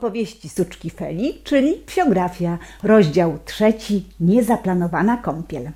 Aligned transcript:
Opowieści 0.00 0.48
Suczki 0.48 0.90
Feli, 0.90 1.34
czyli 1.44 1.72
psiografia, 1.86 2.58
rozdział 2.82 3.38
trzeci, 3.44 4.04
niezaplanowana 4.20 5.16
kąpiel. 5.16 5.70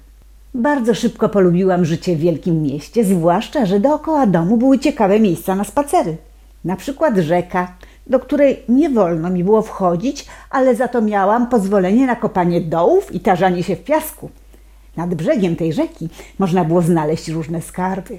Bardzo 0.54 0.94
szybko 0.94 1.28
polubiłam 1.28 1.84
życie 1.84 2.16
w 2.16 2.20
wielkim 2.20 2.62
mieście, 2.62 3.04
zwłaszcza, 3.04 3.66
że 3.66 3.80
dookoła 3.80 4.26
domu 4.26 4.56
były 4.56 4.78
ciekawe 4.78 5.20
miejsca 5.20 5.54
na 5.54 5.64
spacery. 5.64 6.16
Na 6.64 6.76
przykład 6.76 7.16
rzeka, 7.16 7.74
do 8.06 8.20
której 8.20 8.62
nie 8.68 8.90
wolno 8.90 9.30
mi 9.30 9.44
było 9.44 9.62
wchodzić, 9.62 10.26
ale 10.50 10.74
za 10.74 10.88
to 10.88 11.02
miałam 11.02 11.46
pozwolenie 11.46 12.06
na 12.06 12.16
kopanie 12.16 12.60
dołów 12.60 13.14
i 13.14 13.20
tarzanie 13.20 13.62
się 13.62 13.76
w 13.76 13.84
piasku. 13.84 14.30
Nad 14.96 15.14
brzegiem 15.14 15.56
tej 15.56 15.72
rzeki 15.72 16.08
można 16.38 16.64
było 16.64 16.82
znaleźć 16.82 17.28
różne 17.28 17.62
skarby. 17.62 18.18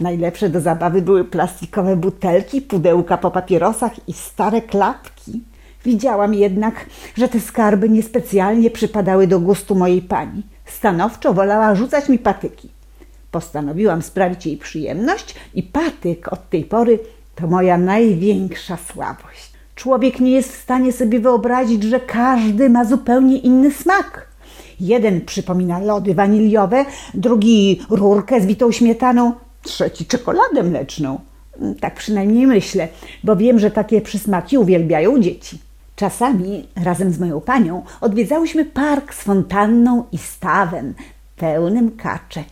Najlepsze 0.00 0.48
do 0.48 0.60
zabawy 0.60 1.02
były 1.02 1.24
plastikowe 1.24 1.96
butelki, 1.96 2.62
pudełka 2.62 3.18
po 3.18 3.30
papierosach 3.30 4.08
i 4.08 4.12
stare 4.12 4.62
klapki. 4.62 5.42
Widziałam 5.84 6.34
jednak, 6.34 6.86
że 7.16 7.28
te 7.28 7.40
skarby 7.40 7.88
niespecjalnie 7.88 8.70
przypadały 8.70 9.26
do 9.26 9.40
gustu 9.40 9.74
mojej 9.74 10.02
pani. 10.02 10.42
Stanowczo 10.64 11.34
wolała 11.34 11.74
rzucać 11.74 12.08
mi 12.08 12.18
patyki. 12.18 12.68
Postanowiłam 13.30 14.02
sprawić 14.02 14.46
jej 14.46 14.56
przyjemność 14.56 15.34
i 15.54 15.62
patyk 15.62 16.32
od 16.32 16.50
tej 16.50 16.64
pory 16.64 16.98
to 17.34 17.46
moja 17.46 17.78
największa 17.78 18.76
słabość. 18.76 19.52
Człowiek 19.74 20.20
nie 20.20 20.30
jest 20.30 20.52
w 20.52 20.62
stanie 20.62 20.92
sobie 20.92 21.20
wyobrazić, 21.20 21.82
że 21.82 22.00
każdy 22.00 22.70
ma 22.70 22.84
zupełnie 22.84 23.38
inny 23.38 23.70
smak. 23.70 24.28
Jeden 24.80 25.20
przypomina 25.20 25.78
lody 25.78 26.14
waniliowe, 26.14 26.84
drugi 27.14 27.80
rurkę 27.90 28.40
z 28.40 28.46
bitą 28.46 28.72
śmietaną, 28.72 29.32
trzeci 29.64 30.06
czekoladę 30.06 30.62
mleczną. 30.62 31.18
Tak 31.80 31.94
przynajmniej 31.94 32.46
myślę, 32.46 32.88
bo 33.24 33.36
wiem, 33.36 33.58
że 33.58 33.70
takie 33.70 34.00
przysmaki 34.00 34.58
uwielbiają 34.58 35.20
dzieci. 35.20 35.58
Czasami 35.96 36.68
razem 36.84 37.12
z 37.12 37.20
moją 37.20 37.40
panią 37.40 37.82
odwiedzałyśmy 38.00 38.64
park 38.64 39.14
z 39.14 39.22
fontanną 39.22 40.04
i 40.12 40.18
stawem 40.18 40.94
pełnym 41.36 41.90
kaczek. 41.90 42.46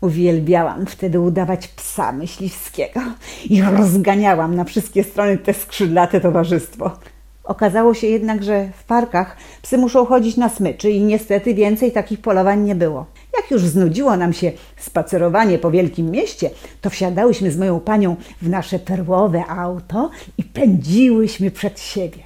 Uwielbiałam 0.00 0.86
wtedy 0.86 1.20
udawać 1.20 1.68
psa 1.68 2.12
myśliwskiego 2.12 3.00
i 3.50 3.62
rozganiałam 3.62 4.56
na 4.56 4.64
wszystkie 4.64 5.04
strony 5.04 5.38
te 5.38 5.54
skrzydlate 5.54 6.20
towarzystwo. 6.20 6.90
Okazało 7.44 7.94
się 7.94 8.06
jednak, 8.06 8.42
że 8.42 8.68
w 8.78 8.84
parkach 8.84 9.36
psy 9.62 9.78
muszą 9.78 10.06
chodzić 10.06 10.36
na 10.36 10.48
smyczy 10.48 10.90
i 10.90 11.02
niestety 11.02 11.54
więcej 11.54 11.92
takich 11.92 12.20
polowań 12.20 12.62
nie 12.62 12.74
było. 12.74 13.06
Jak 13.44 13.50
już 13.50 13.62
znudziło 13.62 14.16
nam 14.16 14.32
się 14.32 14.52
spacerowanie 14.76 15.58
po 15.58 15.70
wielkim 15.70 16.10
mieście, 16.10 16.50
to 16.80 16.90
wsiadałyśmy 16.90 17.50
z 17.50 17.58
moją 17.58 17.80
panią 17.80 18.16
w 18.42 18.48
nasze 18.48 18.78
perłowe 18.78 19.46
auto 19.46 20.10
i 20.38 20.44
pędziłyśmy 20.44 21.50
przed 21.50 21.80
siebie. 21.80 22.18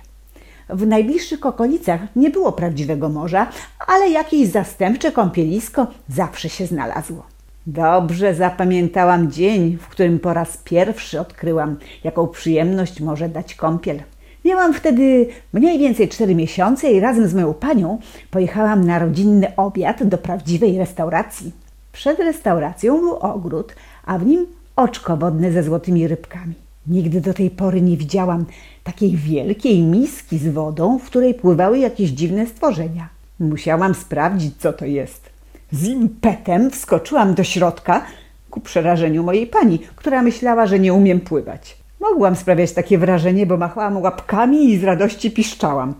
W 0.69 0.87
najbliższych 0.87 1.47
okolicach 1.47 2.01
nie 2.17 2.31
było 2.31 2.53
prawdziwego 2.53 3.09
morza, 3.09 3.47
ale 3.87 4.11
jakieś 4.11 4.49
zastępcze 4.49 5.13
kąpielisko 5.13 5.87
zawsze 6.09 6.49
się 6.49 6.67
znalazło. 6.67 7.27
Dobrze 7.67 8.35
zapamiętałam 8.35 9.31
dzień, 9.31 9.79
w 9.81 9.89
którym 9.89 10.19
po 10.19 10.35
raz 10.35 10.57
pierwszy 10.57 11.21
odkryłam, 11.21 11.77
jaką 12.05 12.29
przyjemność 12.29 13.01
może 13.01 13.29
dać 13.29 13.55
kąpiel. 13.55 14.03
Miałam 14.49 14.75
wtedy 14.75 15.27
mniej 15.53 15.79
więcej 15.79 16.09
cztery 16.09 16.35
miesiące 16.35 16.93
i 16.93 17.01
razem 17.01 17.29
z 17.29 17.35
moją 17.35 17.55
panią 17.55 17.99
pojechałam 18.31 18.85
na 18.85 18.99
rodzinny 18.99 19.57
obiad 19.57 20.05
do 20.05 20.19
prawdziwej 20.19 20.79
restauracji. 20.79 21.53
Przed 21.93 22.19
restauracją 22.19 23.01
był 23.01 23.17
ogród, 23.17 23.75
a 24.07 24.19
w 24.19 24.27
nim 24.27 24.47
oczko 24.77 25.17
wodne 25.17 25.53
ze 25.53 25.63
złotymi 25.63 26.09
rybkami. 26.09 26.55
Nigdy 26.87 27.21
do 27.21 27.35
tej 27.35 27.51
pory 27.51 27.81
nie 27.83 27.97
widziałam 27.97 28.45
takiej 28.85 29.17
wielkiej 29.17 29.83
miski 29.83 30.39
z 30.39 30.49
wodą, 30.49 30.99
w 30.99 31.05
której 31.05 31.35
pływały 31.35 31.79
jakieś 31.79 32.11
dziwne 32.11 32.47
stworzenia. 32.47 33.09
Musiałam 33.41 33.95
sprawdzić, 33.95 34.55
co 34.59 34.73
to 34.73 34.85
jest. 34.85 35.31
Z 35.73 35.85
impetem 35.85 36.71
wskoczyłam 36.71 37.35
do 37.35 37.45
środka 37.45 38.05
ku 38.51 38.61
przerażeniu 38.61 39.23
mojej 39.23 39.47
pani, 39.47 39.79
która 39.79 40.23
myślała, 40.23 40.67
że 40.67 40.79
nie 40.79 40.95
umiem 40.95 41.21
pływać. 41.21 41.78
Mogłam 42.11 42.37
sprawiać 42.37 42.73
takie 42.73 42.99
wrażenie, 42.99 43.47
bo 43.47 43.57
machałam 43.57 44.03
łapkami 44.03 44.71
i 44.71 44.79
z 44.79 44.85
radości 44.85 45.31
piszczałam. 45.31 45.95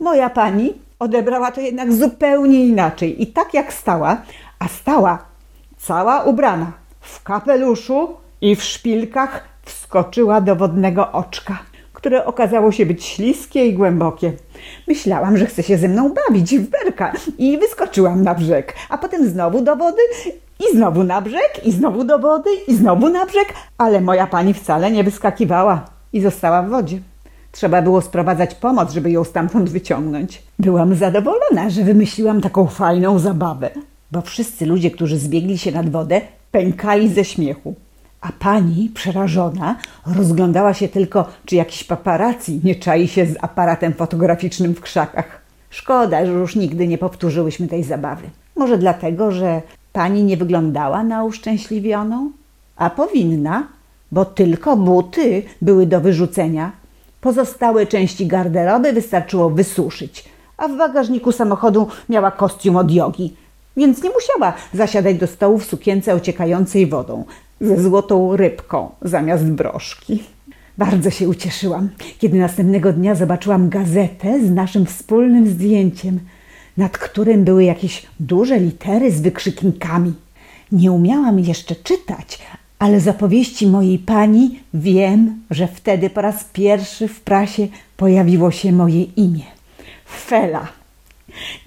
Moja 0.00 0.30
pani 0.30 0.74
odebrała 0.98 1.50
to 1.50 1.60
jednak 1.60 1.92
zupełnie 1.92 2.66
inaczej 2.66 3.22
i 3.22 3.26
tak 3.26 3.54
jak 3.54 3.72
stała, 3.72 4.22
a 4.58 4.68
stała 4.68 5.18
cała 5.78 6.22
ubrana 6.22 6.72
w 7.00 7.22
kapeluszu 7.22 8.08
i 8.40 8.56
w 8.56 8.62
szpilkach 8.62 9.48
wskoczyła 9.62 10.40
do 10.40 10.56
wodnego 10.56 11.12
oczka, 11.12 11.58
które 11.92 12.24
okazało 12.24 12.72
się 12.72 12.86
być 12.86 13.04
śliskie 13.04 13.66
i 13.66 13.74
głębokie. 13.74 14.32
Myślałam, 14.88 15.36
że 15.36 15.46
chce 15.46 15.62
się 15.62 15.78
ze 15.78 15.88
mną 15.88 16.14
bawić 16.28 16.58
w 16.58 16.70
berka 16.70 17.12
i 17.38 17.58
wyskoczyłam 17.58 18.22
na 18.22 18.34
brzeg, 18.34 18.74
a 18.88 18.98
potem 18.98 19.28
znowu 19.28 19.62
do 19.62 19.76
wody 19.76 20.02
i 20.60 20.76
znowu 20.76 21.04
na 21.04 21.20
brzeg, 21.20 21.60
i 21.64 21.72
znowu 21.72 22.04
do 22.04 22.18
wody, 22.18 22.50
i 22.68 22.76
znowu 22.76 23.08
na 23.08 23.26
brzeg, 23.26 23.54
ale 23.78 24.00
moja 24.00 24.26
pani 24.26 24.54
wcale 24.54 24.90
nie 24.90 25.04
wyskakiwała 25.04 25.84
i 26.12 26.20
została 26.20 26.62
w 26.62 26.68
wodzie. 26.68 26.98
Trzeba 27.52 27.82
było 27.82 28.00
sprowadzać 28.00 28.54
pomoc, 28.54 28.92
żeby 28.92 29.10
ją 29.10 29.24
stamtąd 29.24 29.70
wyciągnąć. 29.70 30.42
Byłam 30.58 30.94
zadowolona, 30.94 31.70
że 31.70 31.84
wymyśliłam 31.84 32.40
taką 32.40 32.66
fajną 32.66 33.18
zabawę, 33.18 33.70
bo 34.12 34.20
wszyscy 34.20 34.66
ludzie, 34.66 34.90
którzy 34.90 35.18
zbiegli 35.18 35.58
się 35.58 35.72
nad 35.72 35.90
wodę, 35.90 36.20
pękali 36.50 37.08
ze 37.08 37.24
śmiechu. 37.24 37.74
A 38.20 38.32
pani, 38.38 38.90
przerażona, 38.94 39.76
rozglądała 40.16 40.74
się 40.74 40.88
tylko, 40.88 41.28
czy 41.44 41.56
jakiś 41.56 41.84
paparazzi 41.84 42.60
nie 42.64 42.74
czai 42.74 43.08
się 43.08 43.26
z 43.26 43.36
aparatem 43.42 43.94
fotograficznym 43.94 44.74
w 44.74 44.80
krzakach. 44.80 45.40
Szkoda, 45.70 46.26
że 46.26 46.32
już 46.32 46.56
nigdy 46.56 46.88
nie 46.88 46.98
powtórzyłyśmy 46.98 47.68
tej 47.68 47.84
zabawy. 47.84 48.30
Może 48.56 48.78
dlatego, 48.78 49.30
że 49.30 49.62
pani 49.96 50.24
nie 50.24 50.36
wyglądała 50.36 51.02
na 51.02 51.24
uszczęśliwioną? 51.24 52.30
A 52.76 52.90
powinna, 52.90 53.68
bo 54.12 54.24
tylko 54.24 54.76
buty 54.76 55.42
były 55.62 55.86
do 55.86 56.00
wyrzucenia. 56.00 56.72
Pozostałe 57.20 57.86
części 57.86 58.26
garderoby 58.26 58.92
wystarczyło 58.92 59.50
wysuszyć, 59.50 60.24
a 60.56 60.68
w 60.68 60.76
bagażniku 60.78 61.32
samochodu 61.32 61.88
miała 62.08 62.30
kostium 62.30 62.76
od 62.76 62.90
jogi, 62.90 63.36
więc 63.76 64.02
nie 64.02 64.10
musiała 64.10 64.52
zasiadać 64.74 65.16
do 65.18 65.26
stołu 65.26 65.58
w 65.58 65.64
sukience 65.64 66.14
ociekającej 66.14 66.86
wodą 66.86 67.24
ze 67.60 67.82
złotą 67.82 68.36
rybką 68.36 68.90
zamiast 69.02 69.44
broszki. 69.44 70.22
Bardzo 70.78 71.10
się 71.10 71.28
ucieszyłam, 71.28 71.88
kiedy 72.18 72.38
następnego 72.38 72.92
dnia 72.92 73.14
zobaczyłam 73.14 73.68
gazetę 73.68 74.46
z 74.46 74.50
naszym 74.50 74.86
wspólnym 74.86 75.46
zdjęciem, 75.48 76.20
nad 76.76 76.98
którym 76.98 77.44
były 77.44 77.64
jakieś 77.64 78.06
duże 78.20 78.58
litery 78.58 79.12
z 79.12 79.20
wykrzyknikami. 79.20 80.12
Nie 80.72 80.92
umiałam 80.92 81.38
jeszcze 81.38 81.76
czytać, 81.76 82.38
ale 82.78 83.00
z 83.00 83.08
opowieści 83.08 83.66
mojej 83.66 83.98
pani 83.98 84.60
wiem, 84.74 85.42
że 85.50 85.66
wtedy 85.68 86.10
po 86.10 86.20
raz 86.20 86.44
pierwszy 86.44 87.08
w 87.08 87.20
prasie 87.20 87.68
pojawiło 87.96 88.50
się 88.50 88.72
moje 88.72 89.02
imię. 89.02 89.44
Fela. 90.06 90.68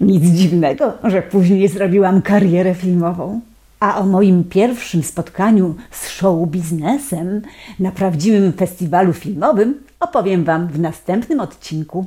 Nic 0.00 0.24
dziwnego, 0.24 0.92
że 1.04 1.22
później 1.22 1.68
zrobiłam 1.68 2.22
karierę 2.22 2.74
filmową. 2.74 3.40
A 3.80 3.98
o 3.98 4.06
moim 4.06 4.44
pierwszym 4.44 5.02
spotkaniu 5.02 5.74
z 5.90 6.08
show 6.08 6.48
biznesem 6.48 7.42
na 7.78 7.92
prawdziwym 7.92 8.52
festiwalu 8.52 9.12
filmowym 9.12 9.74
opowiem 10.00 10.44
Wam 10.44 10.68
w 10.68 10.80
następnym 10.80 11.40
odcinku. 11.40 12.06